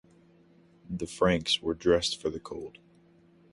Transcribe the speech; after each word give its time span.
The 0.89 1.05
Franks 1.05 1.61
were 1.61 1.75
dressed 1.75 2.19
for 2.19 2.31
the 2.31 2.39
cold. 2.39 2.79